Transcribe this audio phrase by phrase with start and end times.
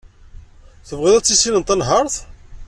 [0.87, 2.15] Tebɣiḍ ad tissineḍ tanhaṛt.